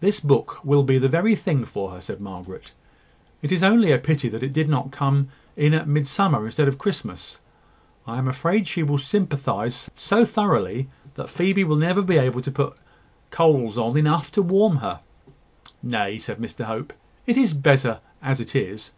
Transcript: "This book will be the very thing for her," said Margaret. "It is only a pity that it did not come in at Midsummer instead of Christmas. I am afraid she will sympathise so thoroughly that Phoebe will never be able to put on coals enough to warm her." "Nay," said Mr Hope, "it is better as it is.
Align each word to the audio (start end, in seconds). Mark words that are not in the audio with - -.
"This 0.00 0.20
book 0.20 0.64
will 0.64 0.82
be 0.82 0.96
the 0.96 1.06
very 1.10 1.34
thing 1.34 1.66
for 1.66 1.90
her," 1.90 2.00
said 2.00 2.18
Margaret. 2.18 2.72
"It 3.42 3.52
is 3.52 3.62
only 3.62 3.92
a 3.92 3.98
pity 3.98 4.26
that 4.30 4.42
it 4.42 4.54
did 4.54 4.70
not 4.70 4.90
come 4.90 5.28
in 5.54 5.74
at 5.74 5.86
Midsummer 5.86 6.46
instead 6.46 6.66
of 6.66 6.78
Christmas. 6.78 7.40
I 8.06 8.16
am 8.16 8.26
afraid 8.26 8.66
she 8.66 8.82
will 8.82 8.96
sympathise 8.96 9.90
so 9.94 10.24
thoroughly 10.24 10.88
that 11.14 11.28
Phoebe 11.28 11.64
will 11.64 11.76
never 11.76 12.00
be 12.00 12.16
able 12.16 12.40
to 12.40 12.50
put 12.50 12.72
on 12.72 12.78
coals 13.30 13.76
enough 13.96 14.32
to 14.32 14.40
warm 14.40 14.76
her." 14.76 15.00
"Nay," 15.82 16.16
said 16.16 16.38
Mr 16.38 16.64
Hope, 16.64 16.94
"it 17.26 17.36
is 17.36 17.52
better 17.52 18.00
as 18.22 18.40
it 18.40 18.56
is. 18.56 18.88